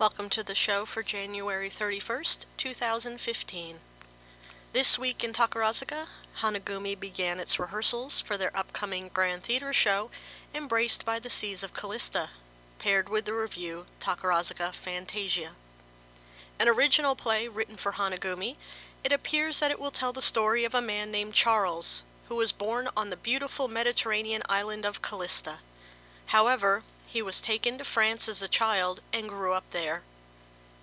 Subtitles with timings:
[0.00, 3.76] Welcome to the show for January 31st, 2015.
[4.72, 6.04] This week in Takarazuka,
[6.40, 10.10] Hanagumi began its rehearsals for their upcoming Grand Theater show,
[10.54, 12.28] Embraced by the Seas of Callista,
[12.78, 15.50] paired with the review Takarazuka Fantasia.
[16.60, 18.54] An original play written for Hanagumi,
[19.02, 22.52] it appears that it will tell the story of a man named Charles, who was
[22.52, 25.54] born on the beautiful Mediterranean island of Callista.
[26.26, 30.02] However, he was taken to France as a child and grew up there.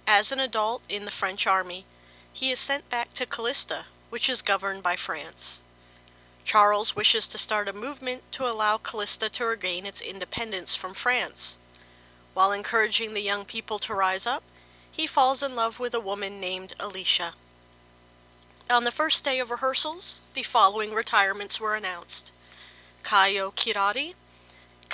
[0.07, 1.85] As an adult in the French army,
[2.33, 5.61] he is sent back to Callista, which is governed by France.
[6.43, 11.57] Charles wishes to start a movement to allow Callista to regain its independence from France.
[12.33, 14.43] While encouraging the young people to rise up,
[14.91, 17.33] he falls in love with a woman named Alicia.
[18.69, 22.31] On the first day of rehearsals, the following retirements were announced
[23.03, 24.15] Kayo Kirari,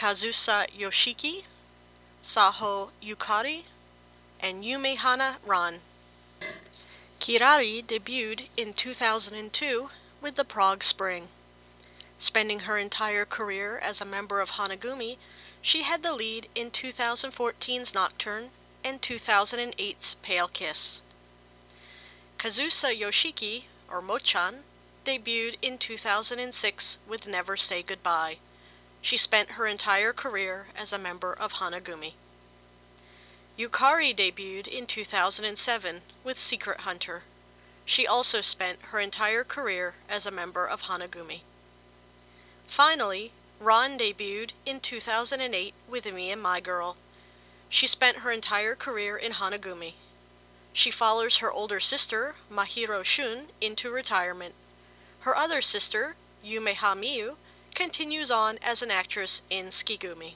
[0.02, 1.44] Kazusa Yoshiki,
[2.24, 3.66] Saho Yukari,
[4.40, 5.76] and Yumehana Ran.
[7.20, 11.28] Kirari debuted in 2002 with the Prague Spring.
[12.18, 15.18] Spending her entire career as a member of Hanagumi,
[15.62, 18.50] she had the lead in 2014's Nocturne
[18.84, 21.04] and 2008's Pale Kiss.
[22.40, 24.64] Kazusa Yoshiki, or Mochan,
[25.06, 28.38] debuted in 2006 with Never Say Goodbye.
[29.02, 32.14] She spent her entire career as a member of Hanagumi.
[33.58, 37.24] Yukari debuted in 2007 with Secret Hunter.
[37.86, 41.42] She also spent her entire career as a member of Hanagumi.
[42.68, 46.96] Finally, Ron debuted in 2008 with Me and My Girl.
[47.70, 49.94] She spent her entire career in Hanagumi.
[50.74, 54.54] She follows her older sister, Mahiro Shun, into retirement.
[55.22, 56.16] Her other sister,
[56.46, 57.36] Yumeha Miyu,
[57.76, 60.34] continues on as an actress in Tsukigumi.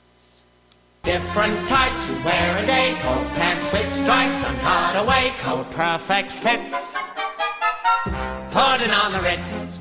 [1.03, 6.95] Different types who wear a day coat, pants with stripes on cutaway coat, perfect fits,
[8.51, 9.79] putting on the Ritz.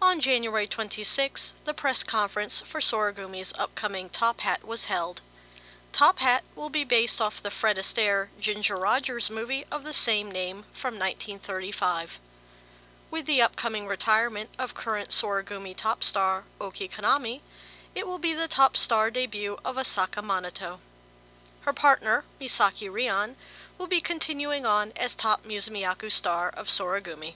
[0.00, 5.20] On January 26, the press conference for Soragumi's upcoming Top Hat was held.
[5.92, 10.30] Top Hat will be based off the Fred Astaire Ginger Rogers movie of the same
[10.30, 12.18] name from 1935.
[13.10, 17.40] With the upcoming retirement of current Soragumi top star Oki Kanami,
[17.94, 20.78] it will be the top star debut of Asaka Manato.
[21.62, 23.36] Her partner, Misaki Rion,
[23.78, 27.34] will be continuing on as top Musumeyaku star of Soragumi.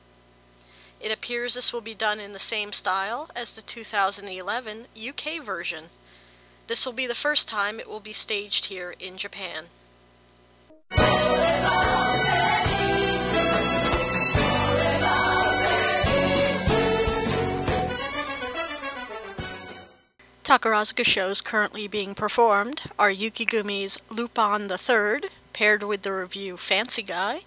[1.01, 5.85] It appears this will be done in the same style as the 2011 UK version.
[6.67, 9.65] This will be the first time it will be staged here in Japan.
[20.53, 27.45] Takarazuka shows currently being performed are Yukigumi's Lupin Third, paired with the review Fancy Guy,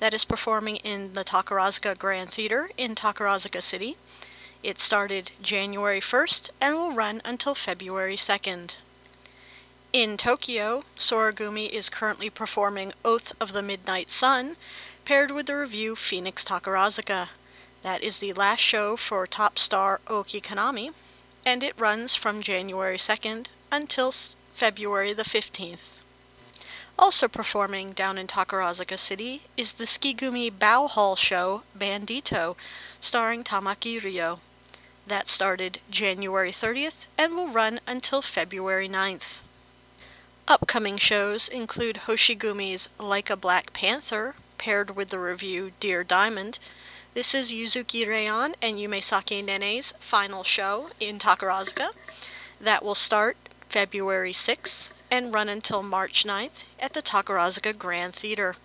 [0.00, 3.96] that is performing in the Takarazuka Grand Theater in Takarazuka City.
[4.64, 8.72] It started January 1st and will run until February 2nd.
[9.92, 14.56] In Tokyo, Soragumi is currently performing Oath of the Midnight Sun,
[15.04, 17.28] paired with the review Phoenix Takarazuka.
[17.84, 20.90] That is the last show for top star Oki Kanami,
[21.44, 24.12] and it runs from January 2nd until
[24.54, 25.98] February the 15th.
[26.98, 32.56] Also performing down in Takarazuka City is the Tsukigumi Bow Hall show Bandito,
[33.00, 34.40] starring Tamaki Ryo.
[35.06, 39.38] That started January 30th and will run until February 9th.
[40.46, 46.58] Upcoming shows include Hoshigumi's Like a Black Panther, paired with the review Dear Diamond,
[47.14, 51.88] this is Yuzuki Reon and Yumesaki Nene's final show in Takarazuka.
[52.60, 53.36] That will start
[53.68, 58.56] February 6th and run until March 9th at the Takarazuka Grand Theater.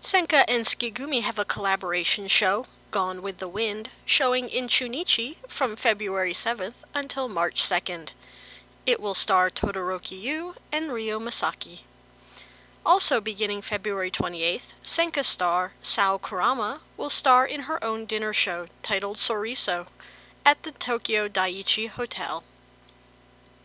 [0.00, 5.76] Senka and Tsukigumi have a collaboration show, Gone with the Wind, showing in Chunichi from
[5.76, 8.12] February 7th until March 2nd.
[8.86, 11.80] It will star Todoroki Yu and Ryo Masaki.
[12.84, 18.66] Also beginning February 28th, Senka star Sao Kurama will star in her own dinner show
[18.82, 19.86] titled Soriso
[20.46, 22.42] at the Tokyo Daiichi Hotel.